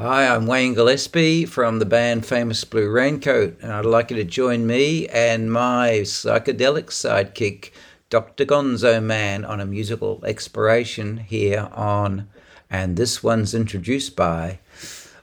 [0.00, 4.22] Hi, I'm Wayne Gillespie from the band Famous Blue Raincoat, and I'd like you to
[4.22, 7.72] join me and my psychedelic sidekick,
[8.08, 8.44] Dr.
[8.44, 12.28] Gonzo Man, on a musical exploration here on,
[12.70, 14.60] and this one's introduced by,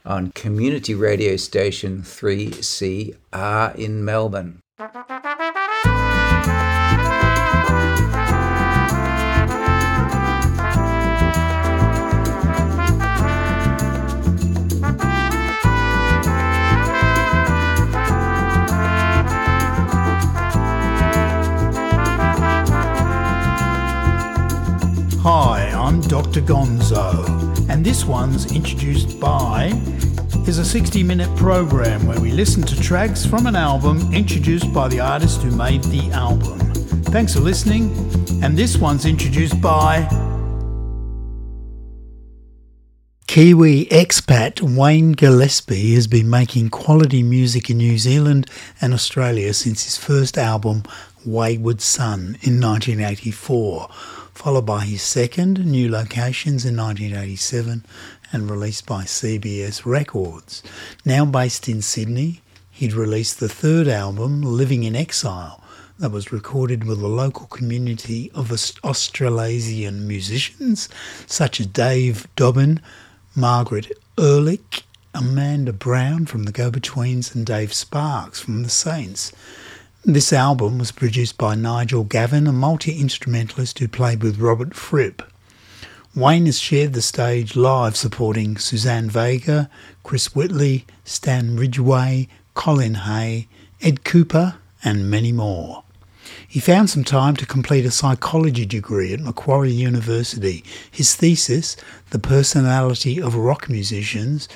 [0.04, 4.60] on community radio station 3CR in Melbourne.
[25.86, 26.40] I'm Dr.
[26.40, 29.66] Gonzo, and this one's introduced by
[30.48, 34.88] is a 60 minute program where we listen to tracks from an album introduced by
[34.88, 36.58] the artist who made the album.
[37.04, 37.92] Thanks for listening,
[38.42, 40.08] and this one's introduced by
[43.28, 48.50] Kiwi expat Wayne Gillespie has been making quality music in New Zealand
[48.80, 50.82] and Australia since his first album,
[51.24, 53.88] Wayward Son, in 1984
[54.36, 57.86] followed by his second, New Locations, in 1987
[58.30, 60.62] and released by CBS Records.
[61.06, 65.64] Now based in Sydney, he'd released the third album, Living in Exile,
[65.98, 68.52] that was recorded with a local community of
[68.84, 70.90] Australasian musicians
[71.26, 72.80] such as Dave Dobbyn,
[73.34, 74.82] Margaret Urlich,
[75.14, 79.32] Amanda Brown from the Go Betweens, and Dave Sparks from the Saints.
[80.08, 85.20] This album was produced by Nigel Gavin, a multi instrumentalist who played with Robert Fripp.
[86.14, 89.68] Wayne has shared the stage live supporting Suzanne Vega,
[90.04, 93.48] Chris Whitley, Stan Ridgway, Colin Hay,
[93.82, 95.82] Ed Kuepper, and many more.
[96.46, 100.62] He found some time to complete a psychology degree at Macquarie University.
[100.88, 101.76] His thesis,
[102.10, 104.48] The Personality of Rock Musicians,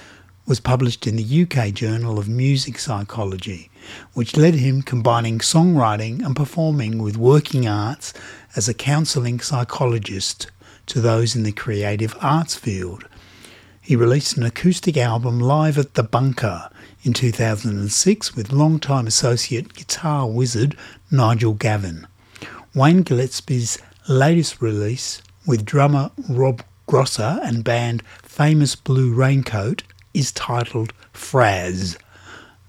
[0.50, 3.70] was published in the UK Journal of Music Psychology
[4.14, 8.12] which led him combining songwriting and performing with working arts
[8.56, 10.50] as a counselling psychologist
[10.86, 13.06] to those in the creative arts field.
[13.80, 16.68] He released an acoustic album live at the Bunker
[17.02, 20.76] in 2006 with longtime associate guitar wizard
[21.10, 22.06] Nigel Gavin.
[22.74, 23.78] Wayne Gillespie's
[24.08, 29.84] latest release with drummer Rob Grosser and band Famous Blue Raincoat
[30.14, 31.96] is titled Frazz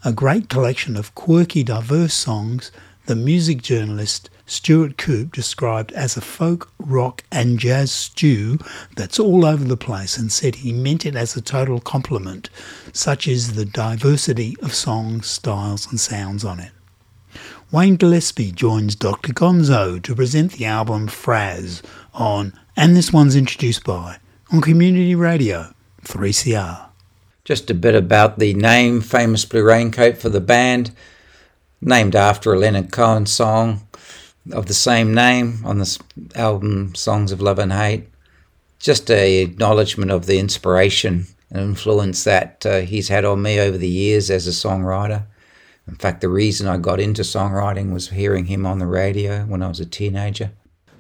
[0.03, 2.72] a great collection of quirky, diverse songs
[3.06, 8.57] the music journalist Stuart Coupe described as a folk, rock, and jazz stew
[8.96, 12.50] that's all over the place and said he meant it as a total compliment,
[12.94, 16.72] such is the diversity of songs, styles, and sounds on it.
[17.72, 19.34] Wayne Gillespie joins Dr.
[19.34, 21.81] Gonzo to present the album Frazz
[22.13, 24.18] on And This One's Introduced By
[24.52, 25.73] on Community Radio
[26.03, 26.91] 3CR.
[27.44, 30.91] Just a bit about the name Famous Blue Raincoat for the band,
[31.81, 33.88] named after a Leonard Cohen song
[34.52, 35.97] of the same name on this
[36.35, 38.07] album Songs of Love and Hate.
[38.79, 43.78] Just a acknowledgement of the inspiration and influence that uh, he's had on me over
[43.78, 45.25] the years as a songwriter.
[45.88, 49.63] In fact, the reason I got into songwriting was hearing him on the radio when
[49.63, 50.52] I was a teenager.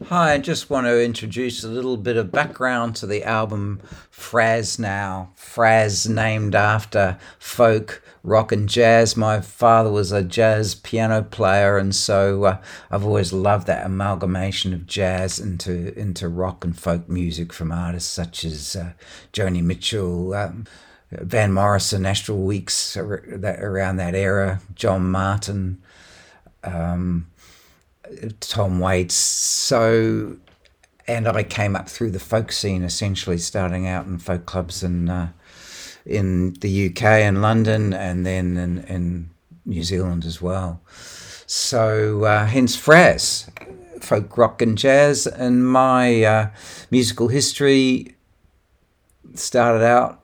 [0.07, 4.79] Hi, I just want to introduce a little bit of background to the album Frazz
[4.79, 5.31] Now.
[5.35, 9.15] Frazz named after folk, rock, and jazz.
[9.15, 12.57] My father was a jazz piano player, and so uh,
[12.89, 18.09] I've always loved that amalgamation of jazz into, into rock and folk music from artists
[18.09, 18.93] such as uh,
[19.31, 20.33] Joni Mitchell.
[20.33, 20.65] Um,
[21.11, 25.81] Van Morrison, Astral Weeks, around that era, John Martyn,
[26.63, 27.27] um,
[28.39, 29.15] Tom Waits.
[29.15, 30.37] So,
[31.07, 35.09] and I came up through the folk scene essentially, starting out in folk clubs in
[35.09, 35.31] uh,
[36.05, 39.29] in the UK and London, and then in, in
[39.65, 40.81] New Zealand as well.
[41.45, 43.49] So, uh, hence Frazz,
[44.01, 46.49] folk rock and jazz, and my uh,
[46.89, 48.15] musical history
[49.35, 50.23] started out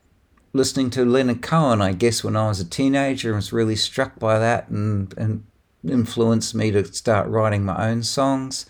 [0.54, 4.20] listening to Leonard Cohen, I guess, when I was a teenager, and was really struck
[4.20, 5.44] by that, and and
[5.84, 8.66] influenced me to start writing my own songs.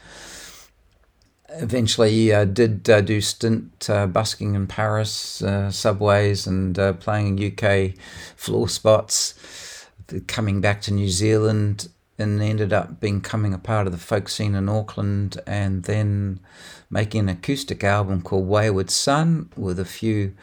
[1.50, 6.94] Eventually, I uh, did uh, do stint uh, busking in Paris uh, subways and uh,
[6.94, 7.94] playing in UK
[8.36, 9.88] floor spots.
[10.27, 11.89] Coming back to New Zealand
[12.19, 16.39] and ended up becoming a part of the folk scene in Auckland, and then
[16.89, 20.33] making an acoustic album called Wayward Son with a few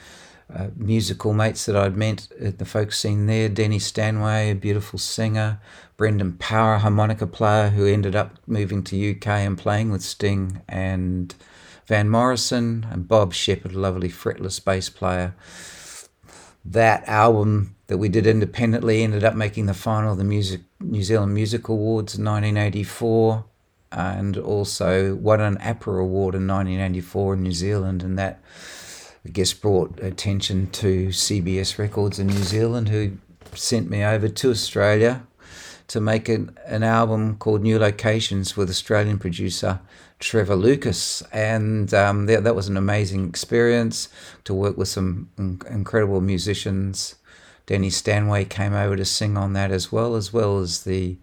[0.55, 3.49] uh, musical mates that I'd met at the folk scene there.
[3.49, 5.61] Denny Stanway, a beautiful singer.
[5.97, 10.63] Brendan Power, harmonica player, who ended up moving to UK and playing with Sting.
[10.69, 11.35] And
[11.87, 15.35] Van Morrison and Bob Shepherd, a lovely fretless bass player.
[16.65, 21.03] that album that we did independently ended up making the final of the music New
[21.03, 23.45] Zealand Music Awards in 1984
[23.93, 28.41] and also won an APRA award in 1984 in New Zealand and that
[29.27, 33.19] I guess brought attention to CBS Records in New Zealand who
[33.55, 35.27] sent me over to Australia
[35.95, 39.79] to make an, an album called New Locations with Australian producer
[40.19, 41.23] Trevor Lucas.
[41.33, 44.09] And um, that, that was an amazing experience
[44.43, 47.15] to work with some in- incredible musicians.
[47.67, 51.17] Danny Stanway came over to sing on that as well, as well as the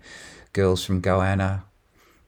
[0.54, 1.64] girls from Goanna,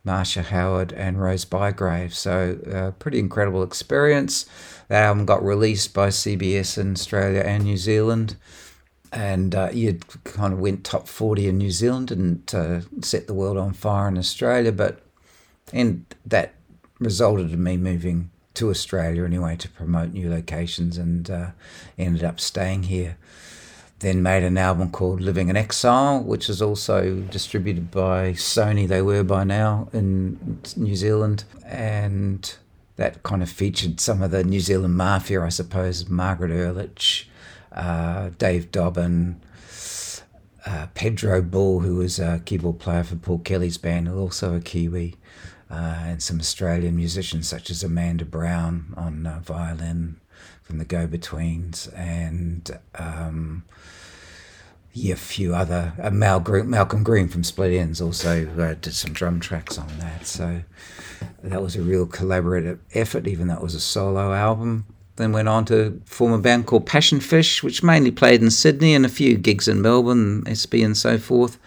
[0.03, 2.13] Marcia Howard, and Rose Bygrave.
[2.13, 4.45] So, uh, pretty incredible experience.
[4.89, 8.35] That album got released by CBS in Australia and New Zealand
[9.13, 13.33] and uh, you kind of went top 40 in New Zealand and uh, set the
[13.33, 14.71] world on fire in Australia.
[14.71, 15.01] But
[15.71, 16.55] and that
[16.99, 21.47] resulted in me moving to Australia anyway to promote new locations and uh,
[21.97, 23.17] ended up staying here.
[23.99, 28.87] Then made an album called Living in Exile, which is also distributed by Sony.
[28.87, 32.53] They were by now in New Zealand, and
[32.97, 36.09] that kind of featured some of the New Zealand mafia, I suppose.
[36.09, 37.25] Margaret Urlich,
[37.73, 39.35] uh, Dave Dobbyn,
[40.65, 45.15] uh, Pedro Bull, who was a keyboard player for Paul Kelly's band, also a Kiwi,
[45.69, 50.19] uh, and some Australian musicians such as Amanda Brown on uh, violin
[50.61, 53.63] from the Go Betweens, and um,
[54.93, 58.93] yeah, a few other uh, Mal Green, Malcolm Green from Split Enz also uh, did
[58.93, 60.27] some drum tracks on that.
[60.27, 60.61] So
[61.41, 64.85] that was a real collaborative effort, even though it was a solo album.
[65.15, 68.95] Then went on to form a band called Passion Fish, which mainly played in Sydney
[68.95, 71.59] and a few gigs in Melbourne, SB and so forth.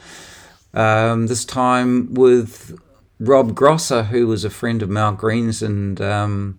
[0.75, 2.79] Um, this time with
[3.19, 6.59] Rob Grosser, who was a friend of Mal Green's and um,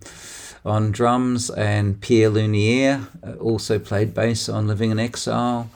[0.64, 5.70] on drums, and Pierre Lunier, uh, also played bass on Living in Exile,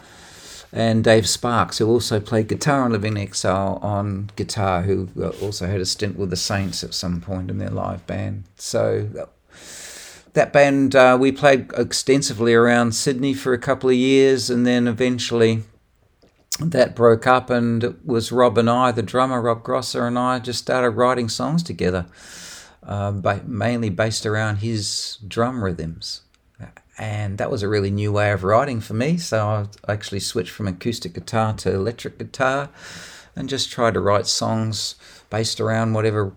[0.72, 5.28] and Dave Sparks, who also played guitar on Living in Exile on guitar, who uh,
[5.40, 8.44] also had a stint with the Saints at some point in their live band.
[8.56, 9.28] So
[10.34, 14.88] that band uh, we played extensively around Sydney for a couple of years, and then
[14.88, 15.62] eventually
[16.60, 20.38] that broke up, and it was Rob and I, the drummer Rob Grosser, and I
[20.38, 22.06] just started writing songs together,
[22.82, 23.12] uh,
[23.44, 26.22] mainly based around his drum rhythms.
[26.98, 29.16] And that was a really new way of writing for me.
[29.16, 32.68] So I actually switched from acoustic guitar to electric guitar
[33.34, 34.94] and just tried to write songs
[35.30, 36.34] based around whatever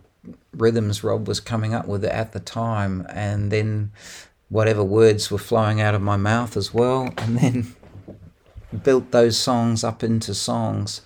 [0.57, 3.91] rhythms Rob was coming up with at the time, and then
[4.49, 7.75] whatever words were flowing out of my mouth as well, and then
[8.83, 11.01] built those songs up into songs,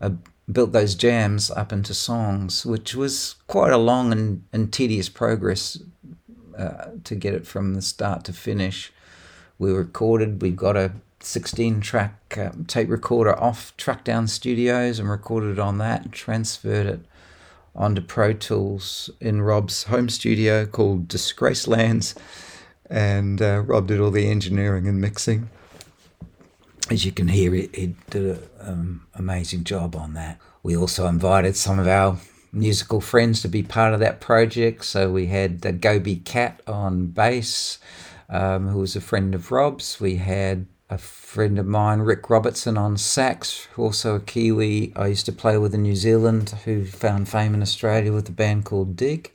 [0.00, 0.10] uh,
[0.50, 5.78] built those jams up into songs, which was quite a long and, and tedious progress
[6.58, 8.92] uh, to get it from the start to finish.
[9.58, 15.58] We recorded, we got a 16 track uh, tape recorder off Trackdown Studios and recorded
[15.58, 17.00] on that and transferred it
[17.74, 22.14] onto Pro Tools in Rob's home studio called Disgrace Lands,
[22.88, 25.48] and uh, Rob did all the engineering and mixing.
[26.90, 30.38] As you can hear, he, he did an um, amazing job on that.
[30.62, 32.18] We also invited some of our
[32.52, 34.84] musical friends to be part of that project.
[34.84, 37.78] So we had uh, Goby Cat on bass,
[38.28, 40.00] um, who was a friend of Rob's.
[40.00, 45.26] We had a friend of mine, Rick Robertson, on sax, also a Kiwi I used
[45.26, 48.96] to play with in New Zealand, who found fame in Australia with a band called
[48.96, 49.30] Dig.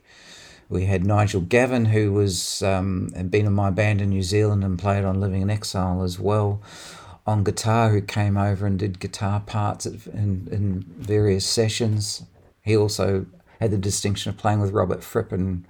[0.68, 4.64] We had Nigel Gavin, who was um, had been in my band in New Zealand
[4.64, 6.60] and played on Living in Exile as well,
[7.26, 12.24] on guitar, who came over and did guitar parts in, in various sessions.
[12.62, 13.24] He also
[13.60, 15.64] had the distinction of playing with Robert Fripp and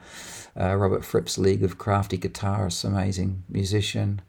[0.59, 4.23] uh, Robert Fripp's League of Crafty Guitarists, amazing musician.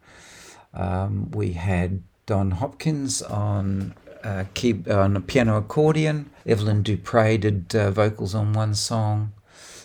[0.78, 6.30] Um, we had Don Hopkins on uh, key, on piano accordion.
[6.46, 9.34] Evelyn Dupre did uh, vocals on one song.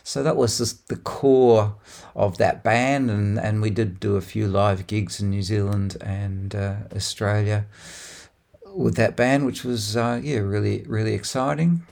[0.04, 1.76] So that was just the core
[2.14, 5.96] of that band, and, and we did do a few live gigs in New Zealand
[6.00, 7.66] and uh, Australia
[8.74, 11.86] with that band, which was uh, yeah really really exciting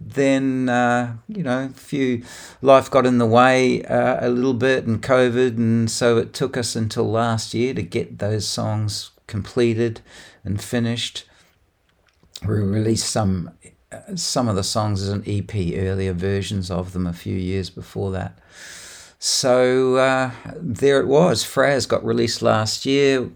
[0.00, 2.22] then uh, you know few
[2.60, 6.56] life got in the way uh, a little bit and covid and so it took
[6.56, 10.00] us until last year to get those songs completed
[10.44, 11.24] and finished.
[12.46, 13.50] We released some
[13.92, 17.70] uh, some of the songs as an ep earlier versions of them a few years
[17.70, 18.38] before that.
[19.18, 21.44] So uh, there it was.
[21.44, 23.30] Frazz got released last year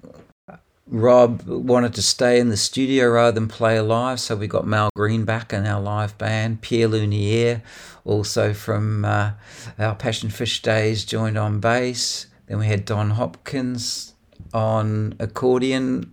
[0.91, 4.91] Rob wanted to stay in the studio rather than play live, so we got Mal
[4.97, 6.61] Green back in our live band.
[6.63, 7.63] Pierre Lunier,
[8.05, 9.33] also from uh,
[9.79, 12.27] our Passion Fish days, joined on bass.
[12.47, 14.15] Then we had Don Hopkins
[14.53, 16.13] on accordion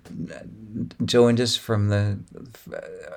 [1.05, 2.19] joined us from the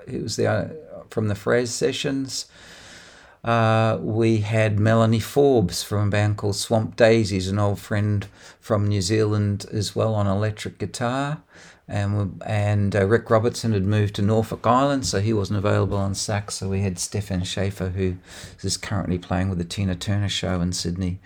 [0.06, 0.68] it was the uh,
[1.10, 2.46] from the Frazz sessions.
[3.42, 8.26] Uh, we had Melanie Forbes from a band called Swamp Daisies, an old friend
[8.60, 11.42] from New Zealand as well on electric guitar.
[11.88, 16.14] And, and uh, Rick Robertson had moved to Norfolk Island, so he wasn't available on
[16.14, 16.54] sax.
[16.56, 18.16] So we had Stefan Schaefer, who
[18.62, 21.18] is currently playing with the Tina Turner show in Sydney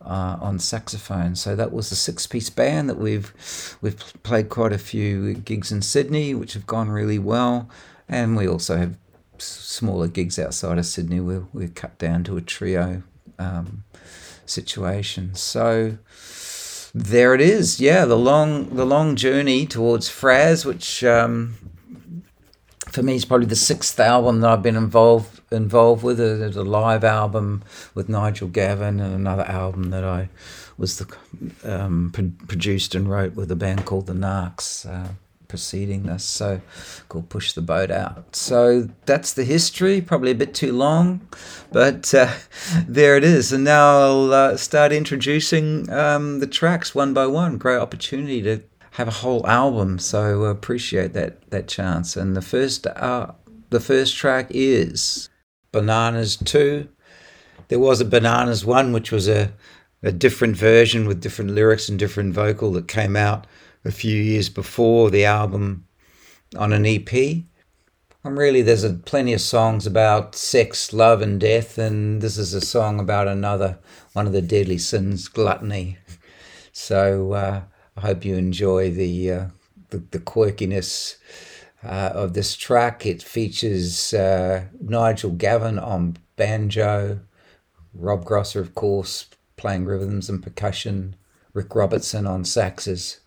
[0.00, 1.36] uh, on saxophone.
[1.36, 3.32] So that was a six-piece band that we've
[3.80, 7.68] we've played quite a few gigs in Sydney, which have gone really well,
[8.08, 8.96] and we also have
[9.42, 11.20] smaller gigs outside of Sydney.
[11.20, 13.02] We're we're cut down to a trio
[13.38, 13.84] um,
[14.46, 15.34] situation.
[15.34, 15.98] So
[16.94, 17.80] there it is.
[17.80, 21.56] Yeah, the long the long journey towards Frazz, which um,
[22.90, 26.18] for me is probably the sixth album that I've been involved involved with.
[26.18, 27.62] There's a live album
[27.94, 30.28] with Nigel Gavin and another album that I
[30.76, 31.16] was the
[31.64, 34.86] um, pro- produced and wrote with a band called the Narcs.
[34.86, 35.12] Uh,
[35.48, 36.60] preceding this, so
[37.08, 38.36] called Push the Boat Out.
[38.36, 41.26] So that's the history, probably a bit too long,
[41.72, 42.32] but uh,
[42.86, 43.52] there it is.
[43.52, 47.58] And now I'll uh, start introducing um, the tracks one by one.
[47.58, 48.62] Great opportunity to
[48.92, 52.16] have a whole album, so appreciate that that chance.
[52.16, 53.32] And the first uh,
[53.70, 55.28] the first track is
[55.72, 56.88] Bananas 2.
[57.68, 59.52] There was a Bananas 1, which was a,
[60.02, 63.46] a different version with different lyrics and different vocal that came out
[63.84, 65.86] a few years before the album
[66.56, 67.44] on an EP.
[68.24, 72.52] I'm really, there's a, plenty of songs about sex, love, and death, and this is
[72.52, 73.78] a song about another
[74.12, 75.98] one of the deadly sins, gluttony.
[76.70, 77.62] So uh,
[77.96, 79.46] I hope you enjoy the uh,
[79.90, 81.16] the, the, quirkiness
[81.82, 83.04] uh, of this track.
[83.04, 87.18] It features uh, Nigel Gavin on banjo,
[87.92, 91.16] Rob Grosser, of course, playing rhythms and percussion,
[91.52, 93.18] Rick Robertson on saxes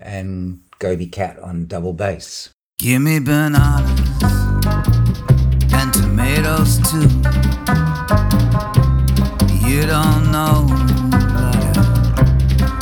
[0.00, 2.50] and Gobi Cat on double bass.
[2.78, 4.00] Give me bananas
[5.72, 7.08] and tomatoes too.
[9.68, 11.76] You don't know what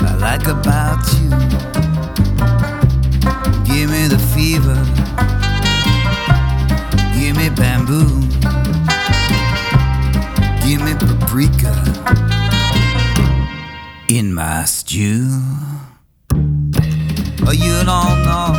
[0.03, 1.31] I like about you.
[3.65, 4.77] Give me the fever.
[7.19, 8.21] Give me bamboo.
[10.67, 11.75] Give me paprika
[14.09, 15.29] in my stew.
[17.49, 18.55] Oh, you don't know.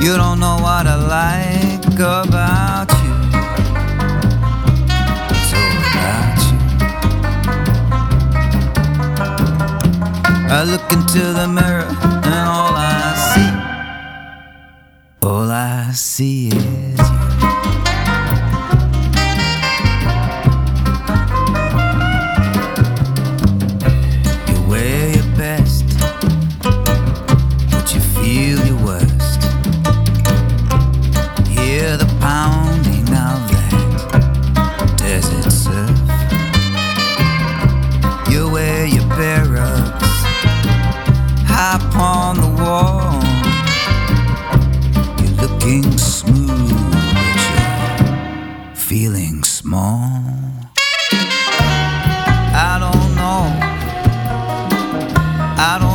[0.00, 3.14] You don't know what I like about you.
[5.54, 6.58] All about you.
[10.50, 11.86] I look into the mirror
[12.24, 13.52] and all I see,
[15.22, 17.21] all I see is you.
[55.64, 55.91] I don't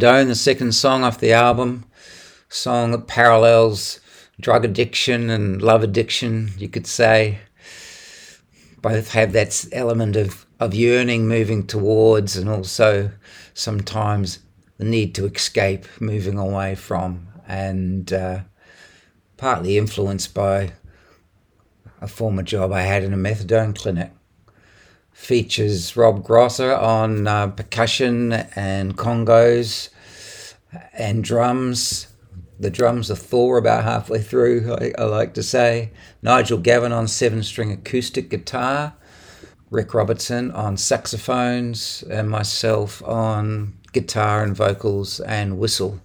[0.00, 1.84] Methadone, the second song off the album,
[2.48, 4.00] song that parallels
[4.40, 7.40] drug addiction and love addiction, you could say.
[8.80, 13.10] Both have that element of, of yearning, moving towards, and also
[13.52, 14.38] sometimes
[14.78, 18.40] the need to escape, moving away from, and uh,
[19.36, 20.72] partly influenced by
[22.00, 24.12] a former job I had in a methadone clinic
[25.20, 29.90] features Rob Grosser on uh, percussion and congos
[30.94, 32.06] and drums.
[32.58, 35.90] The drums are Thor about halfway through, I, I like to say.
[36.22, 38.94] Nigel Gavin on seven string acoustic guitar.
[39.70, 46.00] Rick Robertson on saxophones, and myself on guitar and vocals and whistle.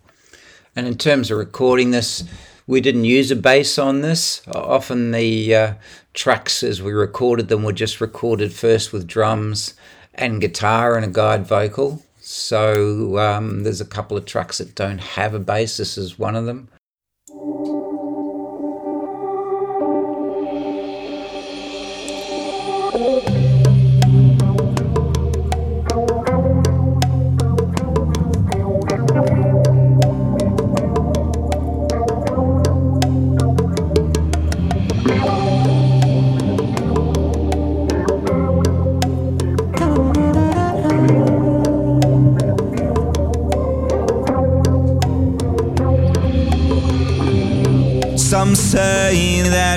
[0.76, 2.26] And in terms of recording this,
[2.68, 4.42] we didn't use a bass on this.
[4.54, 5.74] Often the uh,
[6.16, 9.76] tracks as we recorded them were just recorded first with drums
[10.16, 12.02] and guitar and a guide vocal.
[12.20, 15.78] So um, there's a couple of tracks that don't have a bass.
[15.78, 16.70] This is one of them.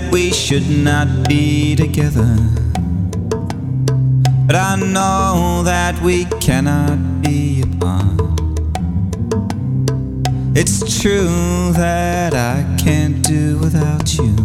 [0.01, 2.37] That we should not be together.
[4.47, 8.21] But I know that we cannot be apart.
[10.55, 14.37] It's true that I can't do without you.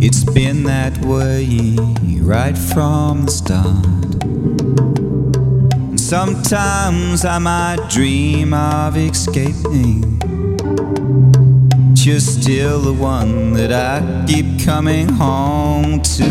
[0.00, 1.76] It's been that way
[2.22, 3.84] right from the start.
[5.90, 10.13] And sometimes I might dream of escaping.
[12.04, 16.28] You're still the one that I keep coming home to.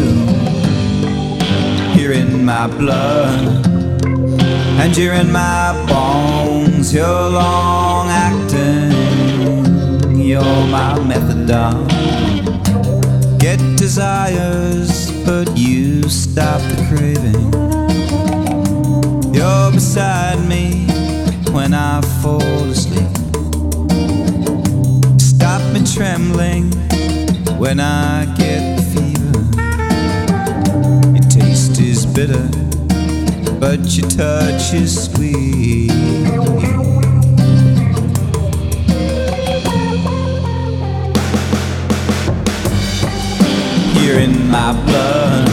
[1.99, 3.65] You're in my blood,
[4.79, 6.93] and you're in my bones.
[6.93, 8.91] You're long acting,
[10.15, 11.89] you're my methadone.
[13.39, 17.51] Get desires, but you stop the craving.
[19.33, 20.86] You're beside me
[21.51, 23.12] when I fall asleep
[25.93, 26.71] trembling
[27.60, 29.43] when I get fever.
[31.13, 32.49] Your taste is bitter,
[33.60, 35.91] but your touch is sweet.
[44.01, 45.47] You're in my blood,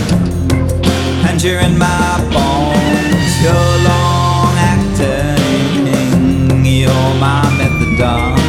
[1.28, 3.42] and you're in my bones.
[3.42, 8.39] You're long acting, you're my methadone.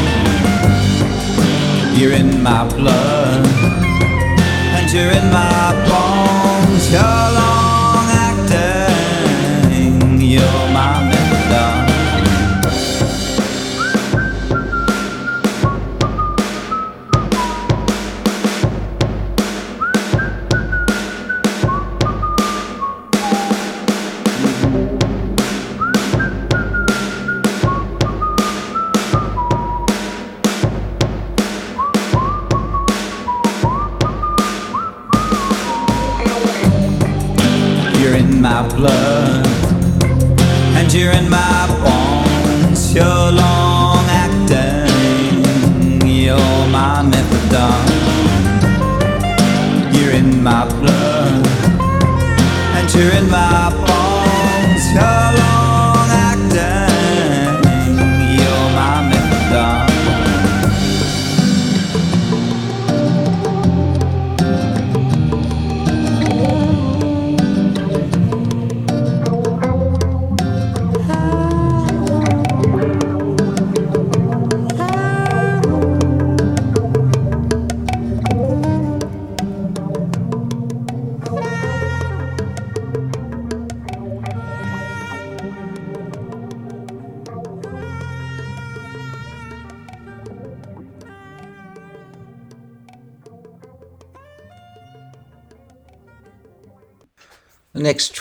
[2.02, 6.92] You're in my blood, and you're in my bones.
[6.92, 7.31] You're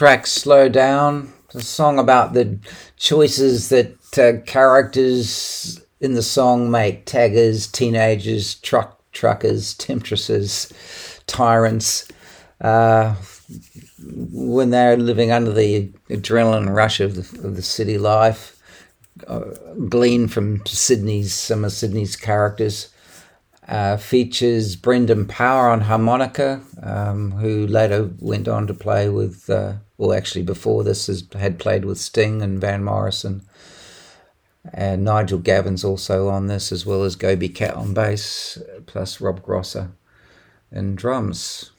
[0.00, 2.58] track, Slow Down, a song about the
[2.96, 10.72] choices that uh, characters in the song make taggers, teenagers, truck truckers, temptresses,
[11.26, 12.08] tyrants.
[12.62, 13.14] Uh,
[14.32, 18.58] when they're living under the adrenaline rush of the, of the city life,
[19.26, 19.40] uh,
[19.90, 22.88] glean from Sydney's some of Sydney's characters.
[23.70, 29.74] Uh, features Brendan Power on harmonica, um, who later went on to play with, uh,
[29.96, 33.42] well, actually before this has, had played with Sting and Van Morrison.
[34.74, 39.40] And Nigel Gavin's also on this, as well as Gobi Cat on bass, plus Rob
[39.40, 39.92] Grosser
[40.72, 41.70] and drums.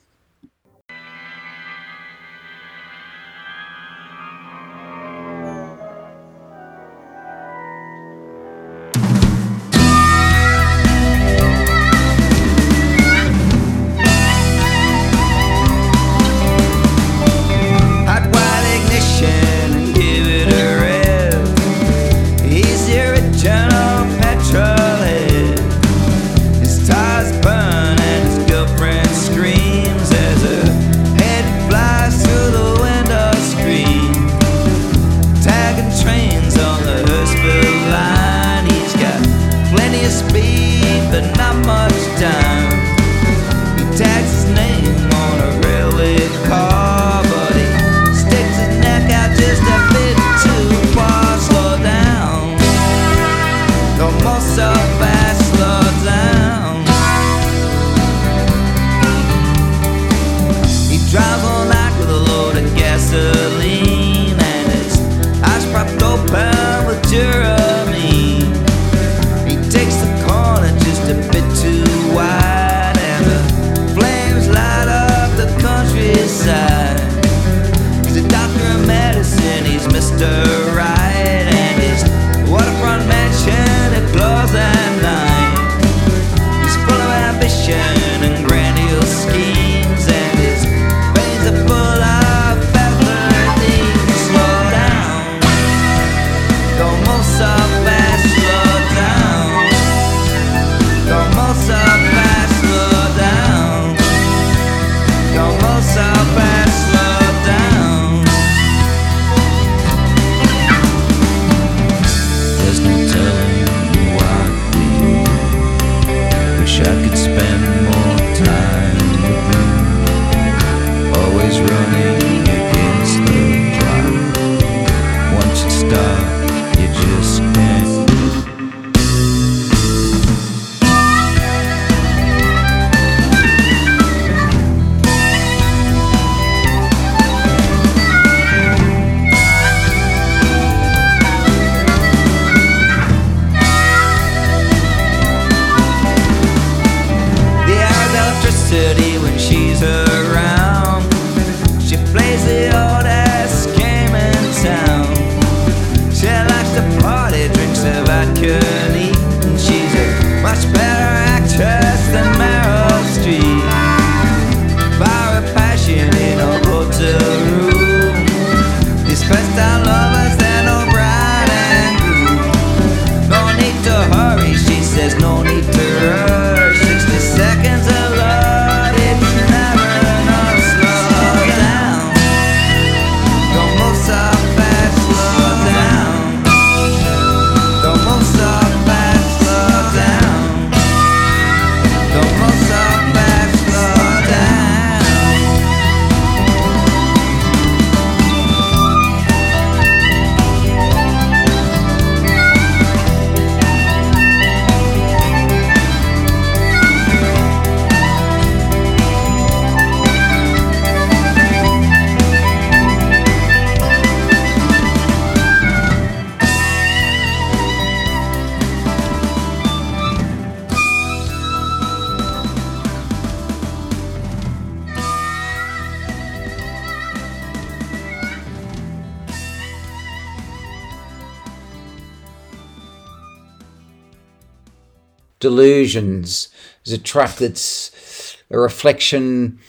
[235.42, 236.48] delusions
[236.86, 239.60] is a truck that's a reflection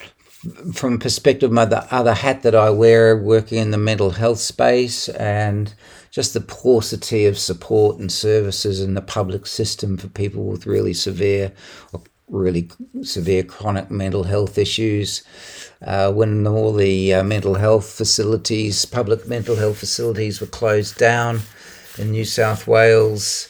[0.73, 4.39] from perspective of my the other hat that I wear working in the mental health
[4.39, 5.73] space and
[6.11, 10.95] just the paucity of support and services in the public system for people with really
[10.95, 11.53] severe
[11.93, 12.71] or really
[13.03, 15.23] severe chronic mental health issues.
[15.81, 21.41] Uh, when all the uh, mental health facilities, public mental health facilities were closed down
[21.99, 23.49] in New South Wales,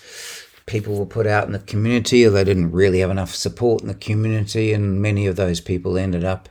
[0.66, 3.88] people were put out in the community or they didn't really have enough support in
[3.88, 6.48] the community and many of those people ended up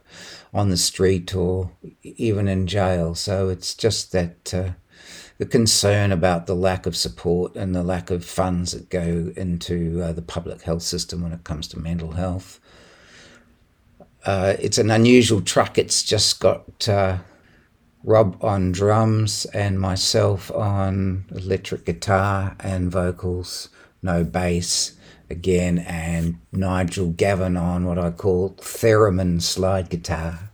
[0.54, 1.72] on the street or
[2.04, 3.16] even in jail.
[3.16, 4.72] So it's just that uh,
[5.38, 10.00] the concern about the lack of support and the lack of funds that go into
[10.00, 12.60] uh, the public health system when it comes to mental health.
[14.24, 15.80] Uh, it's an unusual truck.
[15.80, 17.18] It's just got uh,
[18.04, 23.70] Rob on drums and myself on electric guitar and vocals
[24.02, 24.94] no bass
[25.30, 30.52] again, and Nigel Gavin on what I call theremin slide guitar.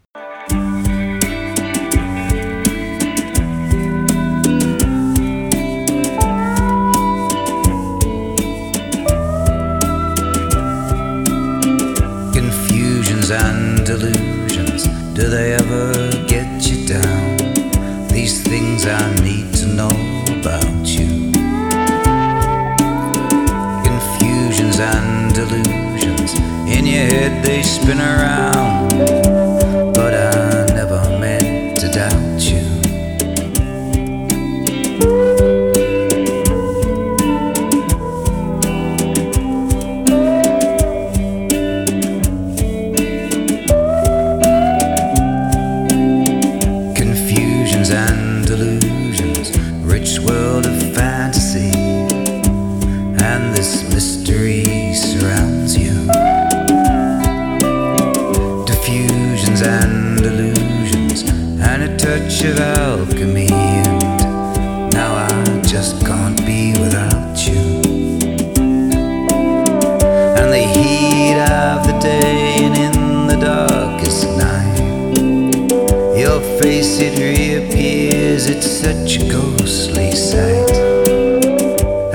[78.88, 80.78] such a ghostly sight.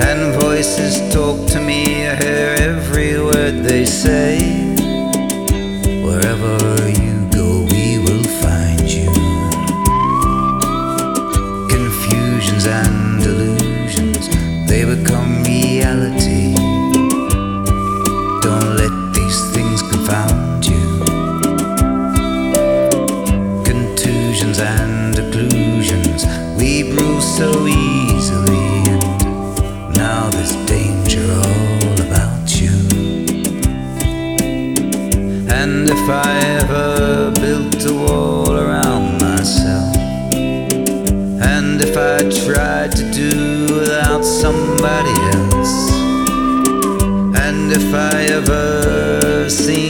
[0.09, 4.32] And voices talk to me, I hear every word they say.
[49.43, 49.82] never seen.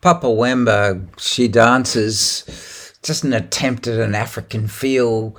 [0.00, 5.36] Papa Wemba, she dances just an attempt at an African feel,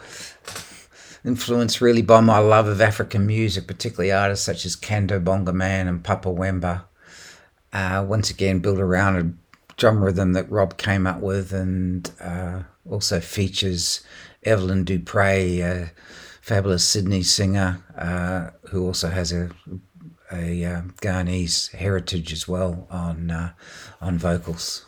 [1.26, 5.88] influenced really by my love of African music, particularly artists such as Kanda Bongo Man
[5.88, 6.84] and Papa Wemba.
[7.74, 12.62] Uh, once again, built around a drum rhythm that Rob came up with, and uh,
[12.88, 14.02] also features
[14.43, 15.91] Evelyn Dupre, a
[16.41, 19.50] fabulous Sydney singer uh, who also has a
[20.31, 20.81] a uh,
[21.69, 23.51] heritage as well on uh,
[24.01, 24.85] on vocals.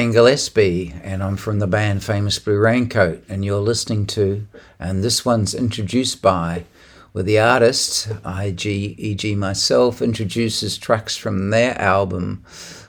[0.00, 4.46] Wayne Gillespie, and I'm from the band Famous Blue Raincoat, and you're listening to,
[4.78, 6.64] and this one's introduced by,
[7.12, 12.42] with the artist, IG, e.g., myself, introduces tracks from their album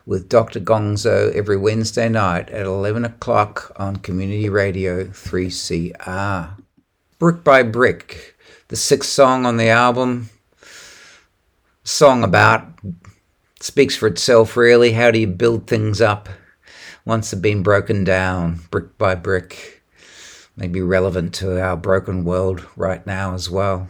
[0.06, 0.62] with Dr.
[0.62, 6.52] Gonzo every Wednesday night at 11 o'clock on Community Radio 3CR.
[7.19, 8.38] Brick by Brick,
[8.69, 10.29] the sixth song on the album,
[11.83, 12.67] song about
[13.60, 16.29] speaks for itself really how do you build things up
[17.06, 19.83] once they've been broken down brick by brick,
[20.56, 23.89] may be relevant to our broken world right now as well.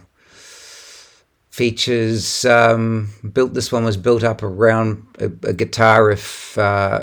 [1.50, 3.52] Features um, built.
[3.52, 7.00] This one was built up around a, a guitar riff uh,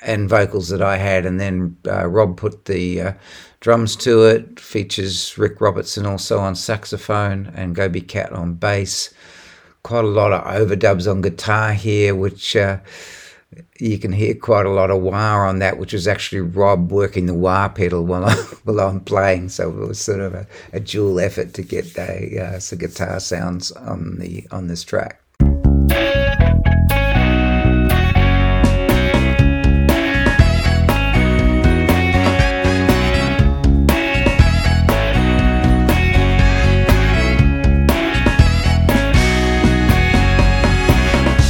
[0.00, 3.12] and vocals that I had, and then uh, Rob put the uh,
[3.60, 4.58] drums to it.
[4.58, 9.12] Features Rick Robertson also on saxophone and Gobi Cat on bass.
[9.82, 12.78] Quite a lot of overdubs on guitar here, which uh,
[13.78, 17.26] you can hear quite a lot of wah on that, which was actually Rob working
[17.26, 18.34] the wah pedal while, I,
[18.64, 19.50] while I'm playing.
[19.50, 23.20] So it was sort of a, a dual effort to get the, uh, some guitar
[23.20, 25.20] sounds on the on this track.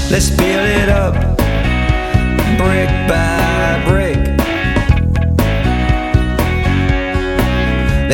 [0.08, 0.55] Let's build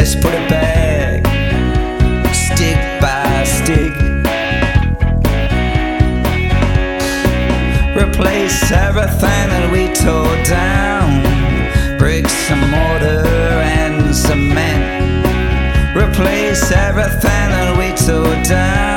[0.03, 1.25] Let's put it back,
[2.35, 3.93] stick by stick.
[7.95, 11.23] Replace everything that we tore down.
[11.99, 15.25] Bricks and mortar and cement.
[15.97, 18.92] Replace everything that we tore down.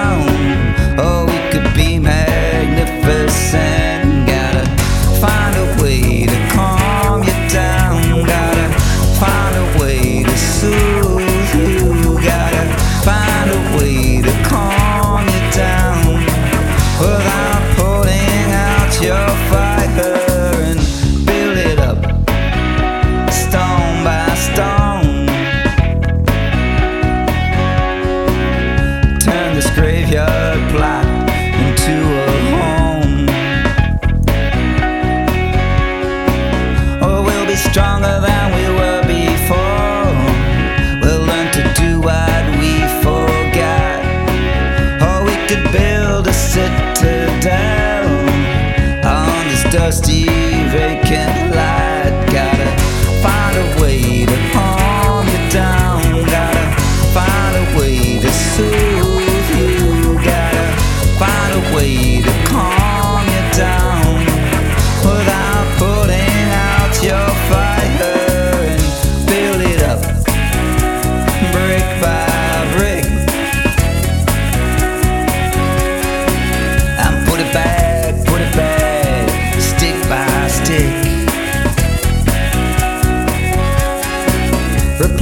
[50.23, 52.44] Vacant lot.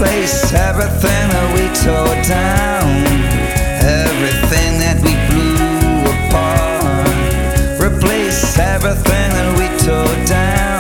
[0.04, 3.08] Replace everything that we tore down,
[3.80, 7.08] everything that we blew apart.
[7.80, 10.73] Replace everything that we tore down.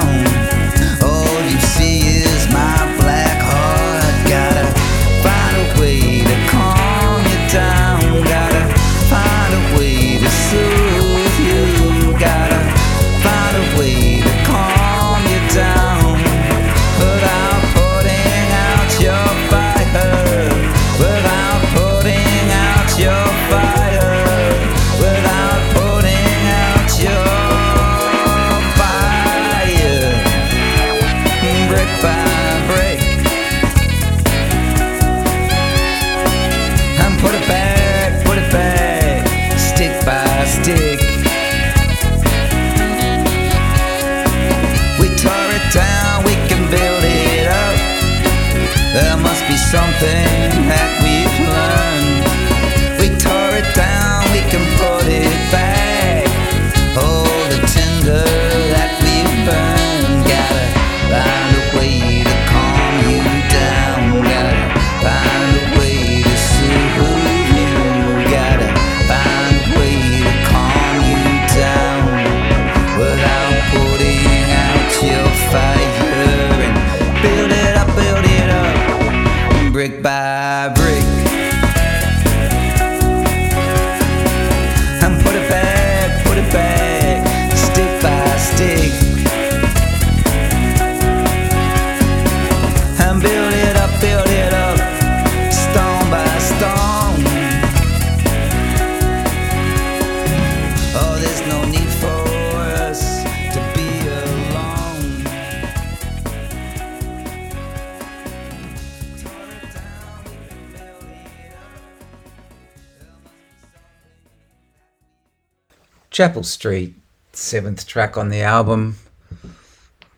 [116.13, 116.93] Chapel Street,
[117.31, 118.97] seventh track on the album.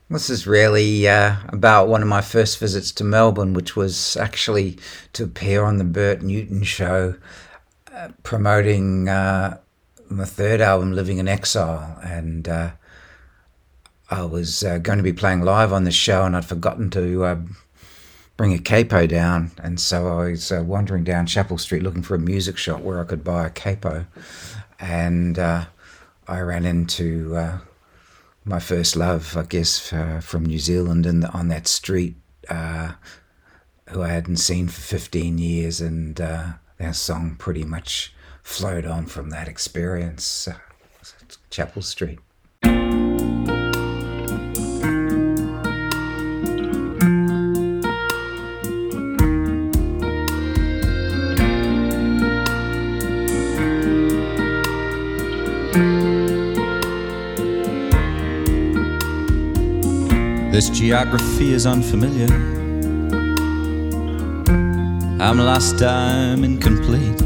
[0.10, 4.78] This is really uh, about one of my first visits to Melbourne, which was actually
[5.14, 7.16] to appear on the Bert Newton show,
[7.94, 9.58] uh, promoting uh,
[10.10, 11.98] my third album, Living in Exile.
[12.04, 12.72] And uh,
[14.12, 17.24] I was uh, going to be playing live on the show, and I'd forgotten to
[17.24, 17.40] uh,
[18.36, 19.52] bring a capo down.
[19.64, 23.06] And so I was wandering down Chapel Street looking for a music shop where I
[23.06, 24.08] could buy a capo.
[24.78, 25.40] And
[26.28, 27.60] I ran into uh,
[28.44, 32.16] my first love, I guess, uh, from New Zealand and on that street,
[32.50, 32.94] uh,
[33.90, 35.82] who I hadn't seen for 15 years.
[35.82, 40.48] And uh, our song pretty much flowed on from that experience.
[41.50, 42.20] Chapel Street.
[60.56, 62.34] This geography is unfamiliar.
[65.22, 67.22] I'm lost, I'm incomplete.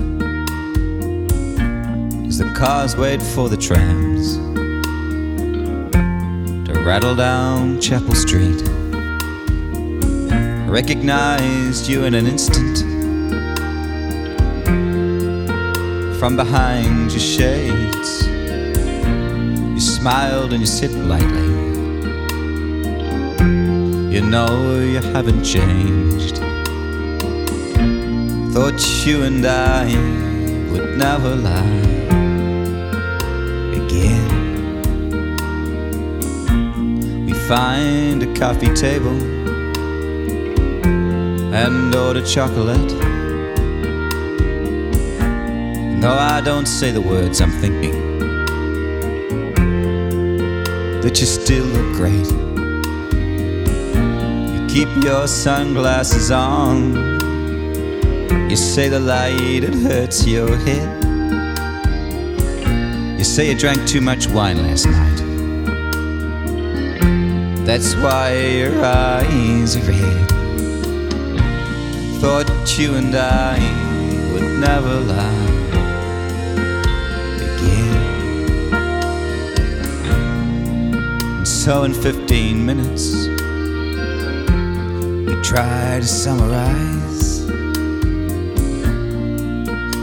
[2.26, 4.38] As the cars wait for the trams
[6.66, 8.68] to rattle down Chapel Street.
[10.32, 12.80] I recognized you in an instant
[16.20, 18.26] from behind your shades.
[18.26, 21.69] You smiled and you sipped lightly.
[24.20, 26.40] You know you haven't changed.
[28.54, 29.86] Thought you and I
[30.70, 31.64] would never lie
[33.80, 34.28] again.
[37.26, 39.18] We find a coffee table
[41.56, 42.92] and order chocolate.
[46.02, 48.20] No, I don't say the words I'm thinking.
[51.04, 52.49] That you still look great.
[54.80, 56.96] Keep your sunglasses on.
[58.50, 61.04] You say the light it hurts your head.
[63.18, 65.18] You say you drank too much wine last night.
[67.66, 70.30] That's why your eyes are red.
[72.22, 73.60] Thought you and I
[74.32, 75.46] would never lie
[77.52, 77.96] again.
[81.46, 83.29] So, in 15 minutes,
[85.44, 87.46] try to summarize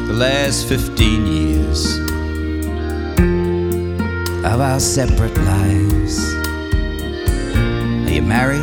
[0.07, 1.99] the last 15 years
[4.45, 6.35] of our separate lives.
[7.55, 8.63] Are you married?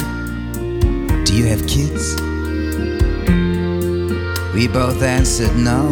[1.25, 2.15] Do you have kids?
[4.53, 5.91] We both answered no.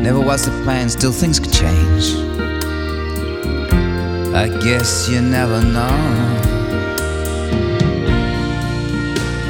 [0.00, 2.14] Never was the plan, still things could change.
[4.34, 6.43] I guess you never know.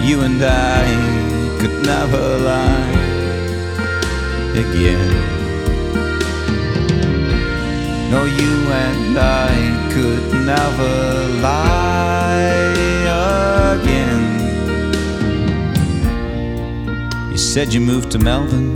[0.04, 0.84] You and I
[1.58, 2.90] could never lie
[4.52, 5.12] again.
[8.10, 9.48] No, you and I
[9.94, 10.92] could never
[11.40, 12.52] lie
[13.80, 14.24] again.
[17.30, 18.74] You said you moved to Melbourne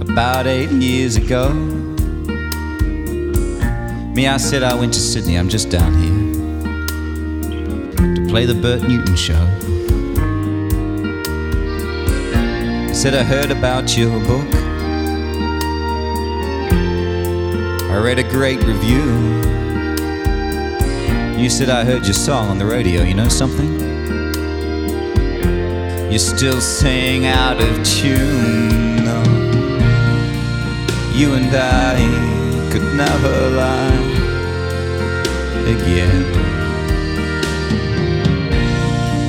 [0.00, 1.52] about eight years ago.
[4.16, 6.09] Me, I said I went to Sydney, I'm just down here
[8.30, 9.44] play the Bert Newton show.
[12.88, 14.46] I said I heard about your book.
[17.90, 19.02] I read a great review.
[21.36, 23.72] You said I heard your song on the radio, you know something?
[26.12, 29.04] You still sing out of tune.
[29.04, 29.22] No.
[31.12, 33.90] You and I could never lie
[35.66, 36.49] again.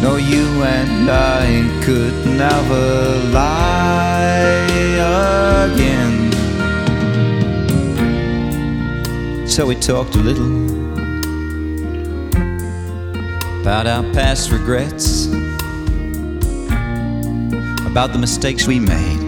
[0.02, 4.66] No, you and I could never lie
[5.72, 6.32] again.
[9.48, 10.72] So we talked a little
[13.62, 15.28] about our past regrets,
[17.86, 19.22] about the mistakes we made,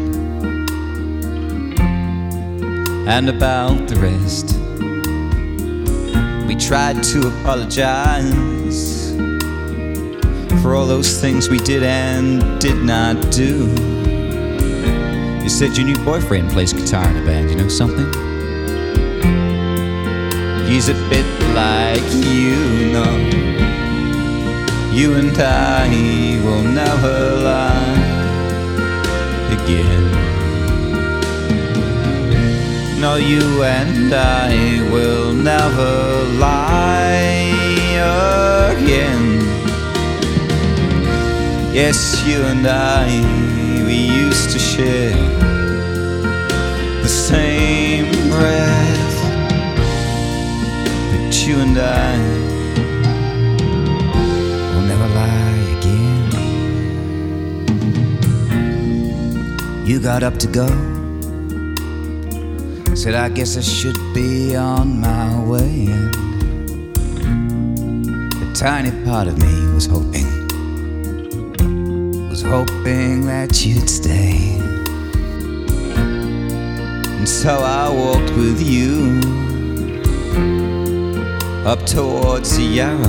[3.08, 4.58] and about the rest.
[6.48, 8.63] We tried to apologize
[10.64, 13.68] for all those things we did and did not do.
[15.44, 18.06] You said your new boyfriend plays guitar in a band, you know something?
[20.66, 23.14] He's a bit like you know.
[24.94, 28.00] You and I will never lie
[29.60, 30.12] again.
[33.02, 37.52] No, you and I will never lie
[38.78, 39.33] again.
[41.74, 43.08] Yes, you and I,
[43.84, 45.10] we used to share
[47.02, 49.18] the same breath.
[51.10, 52.18] But you and I
[54.72, 56.30] will never lie again.
[59.88, 60.68] You got up to go.
[62.96, 65.88] Said, I guess I should be on my way.
[67.26, 70.43] And a tiny part of me was hoping
[72.44, 74.58] hoping that you'd stay.
[77.18, 79.20] And so I walked with you
[81.66, 83.08] up towards Sierra.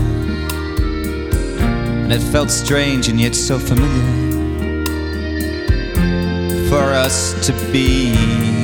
[2.04, 4.24] And it felt strange and yet so familiar
[6.68, 8.14] for us to be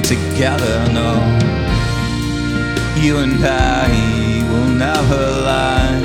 [0.03, 0.93] together.
[0.93, 1.11] No,
[2.97, 3.89] you and I
[4.51, 6.00] will never lie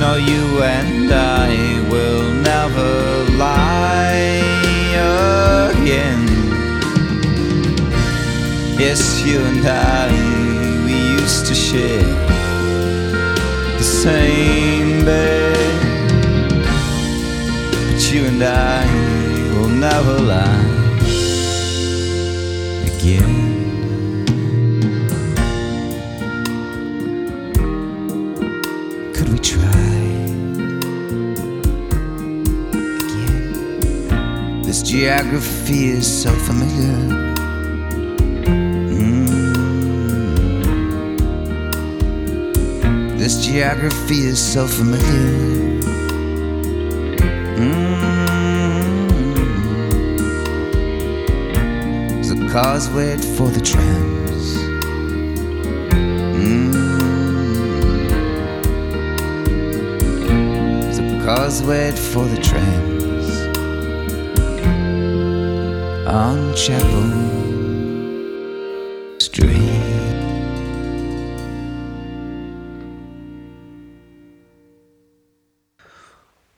[0.00, 1.48] No, you and I
[1.90, 4.40] will never lie
[5.74, 6.22] again.
[8.78, 10.08] Yes, you and I,
[10.84, 12.14] we used to share
[13.76, 15.80] the same bed.
[17.72, 18.86] But you and I
[19.54, 20.67] will never lie
[34.88, 36.96] geography is so familiar.
[38.88, 39.28] Mm.
[43.18, 45.82] This geography is so familiar.
[47.58, 47.98] Mm.
[52.50, 54.56] Cars wait for the trams.
[56.34, 56.72] Mm.
[61.26, 62.97] Cars wait for the trams
[66.08, 67.02] on Chapel
[69.20, 69.58] street.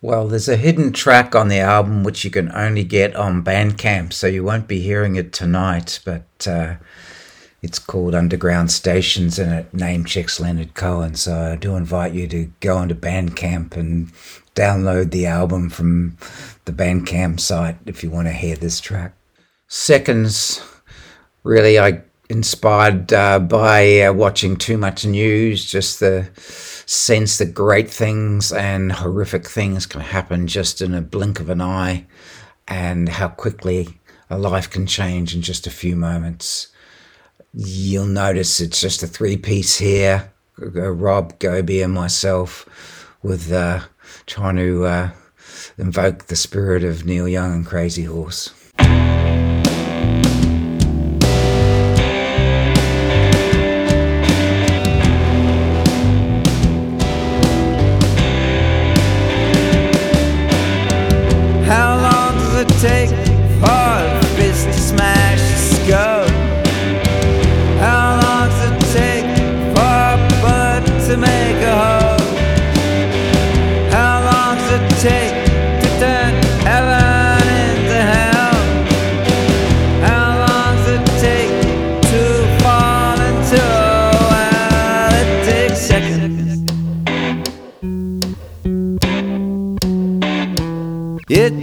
[0.01, 4.13] Well, there's a hidden track on the album which you can only get on Bandcamp,
[4.13, 6.77] so you won't be hearing it tonight, but uh,
[7.61, 11.17] it's called Underground Stations and it name checks Leonard Cohen.
[11.17, 14.13] So I do invite you to go onto Bandcamp and
[14.55, 16.17] download the album from
[16.67, 19.15] the Bandcamp site if you want to hear this track.
[19.73, 20.61] Seconds,
[21.45, 27.89] really, I inspired uh, by uh, watching too much news, just the sense that great
[27.89, 32.05] things and horrific things can happen just in a blink of an eye,
[32.67, 36.67] and how quickly a life can change in just a few moments.
[37.55, 43.83] You'll notice it's just a three piece here Rob, Gobi, and myself, with uh,
[44.27, 45.11] trying to uh,
[45.79, 48.53] invoke the spirit of Neil Young and Crazy Horse.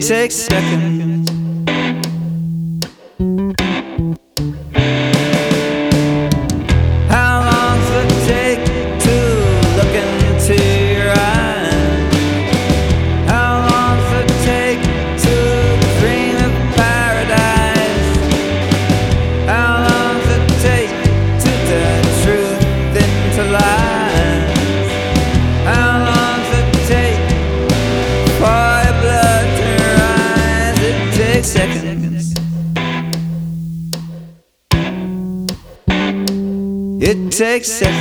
[0.08, 1.07] Takes seconds.
[37.58, 37.97] It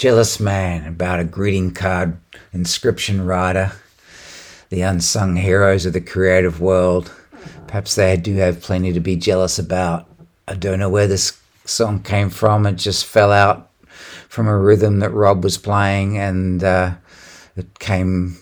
[0.00, 2.16] Jealous Man about a greeting card
[2.54, 3.72] inscription writer,
[4.70, 7.12] the unsung heroes of the creative world.
[7.66, 10.08] Perhaps they do have plenty to be jealous about.
[10.48, 12.64] I don't know where this song came from.
[12.64, 13.68] It just fell out
[14.30, 16.94] from a rhythm that Rob was playing, and uh,
[17.54, 18.38] it came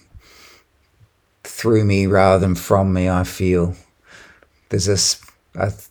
[1.42, 3.10] through me rather than from me.
[3.10, 3.74] I feel
[4.68, 5.20] there's this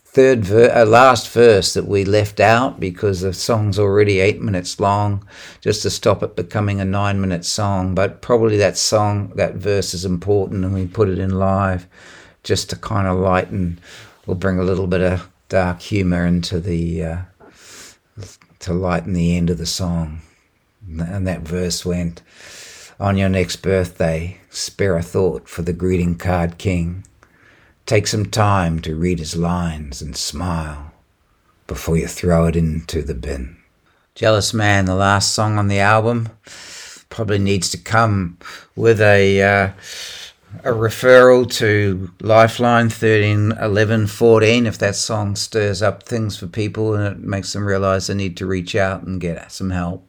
[0.09, 4.79] third ver- a last verse that we left out because the song's already eight minutes
[4.79, 5.27] long,
[5.61, 7.93] just to stop it becoming a nine minute song.
[7.93, 11.85] But probably that song, that verse is important, and we put it in live
[12.43, 13.79] just to kind of lighten
[14.25, 17.17] or bring a little bit of dark humor into the uh,
[18.59, 20.21] to lighten the end of the song.
[20.87, 22.21] And that verse went,
[22.99, 27.05] On your next birthday, spare a thought for the greeting card king.
[27.87, 30.91] Take some time to read his lines and smile
[31.67, 33.55] before you throw it into the bin.
[34.13, 36.27] Jealous Man, the last song on the album,
[37.09, 38.37] probably needs to come
[38.75, 39.41] with a.
[39.41, 39.71] Uh,
[40.63, 46.93] a referral to Lifeline 13, 11, 14 if that song stirs up things for people
[46.93, 50.06] and it makes them realize they need to reach out and get some help.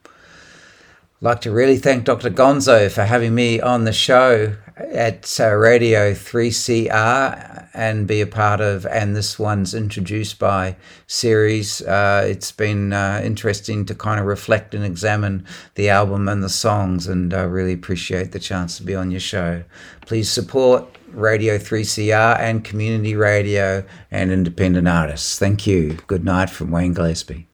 [1.21, 2.31] Like to really thank Dr.
[2.31, 8.61] Gonzo for having me on the show at uh, Radio 3CR and be a part
[8.61, 10.77] of and this one's introduced by
[11.09, 11.83] series.
[11.83, 15.45] Uh, it's been uh, interesting to kind of reflect and examine
[15.75, 19.19] the album and the songs, and I really appreciate the chance to be on your
[19.19, 19.64] show.
[20.03, 25.37] Please support Radio 3CR and community radio and independent artists.
[25.37, 25.99] Thank you.
[26.07, 27.49] Good night from Wayne Gillespie.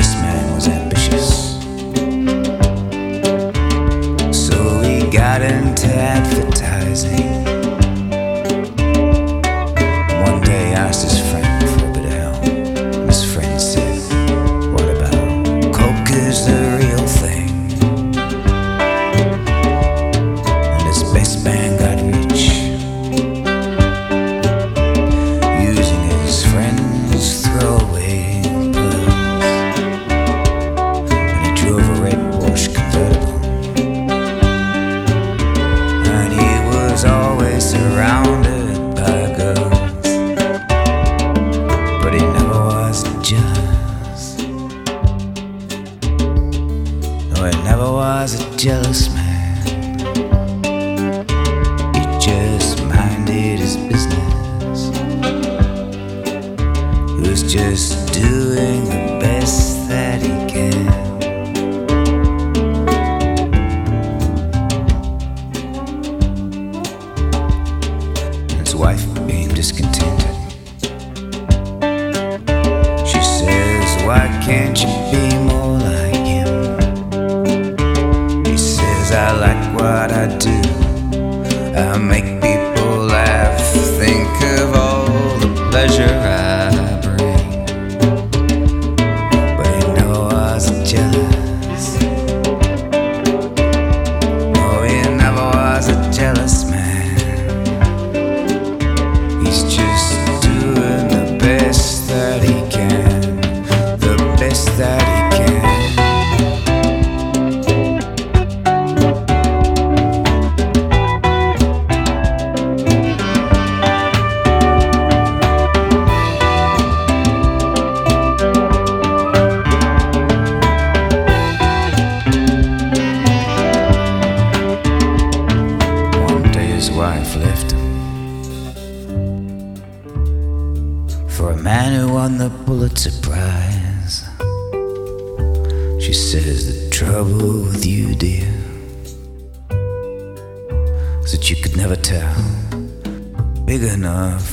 [0.00, 0.39] Christmas.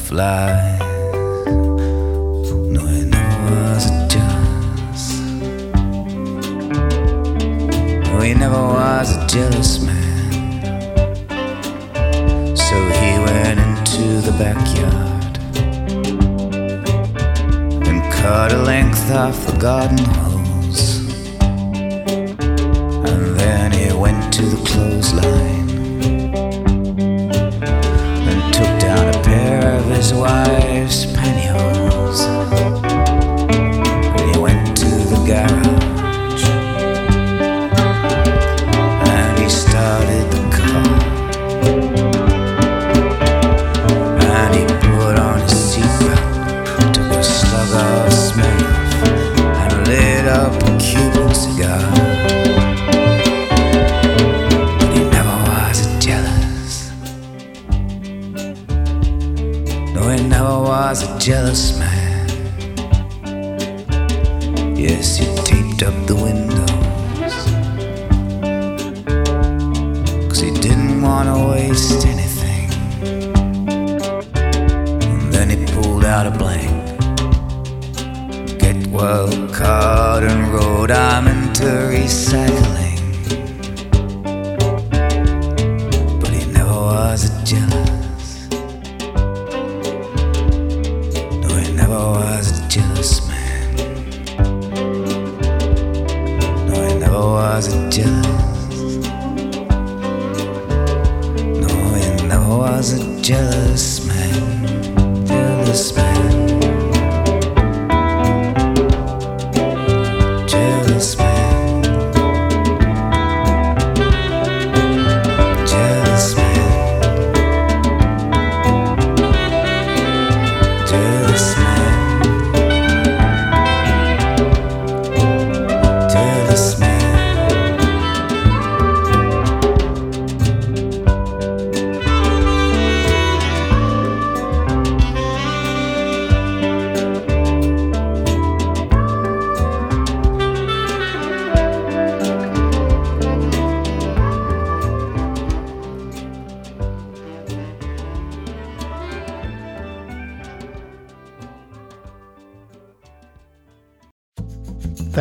[0.07, 0.76] fly.